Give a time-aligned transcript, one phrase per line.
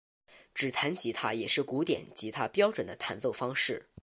[0.55, 3.87] 指弹吉他也是古典吉他标准的弹奏方式。